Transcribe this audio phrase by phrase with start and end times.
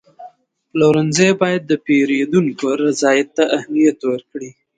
[0.71, 4.49] پلورنځی باید د پیرودونکو رضایت ته اهمیت ورکړي.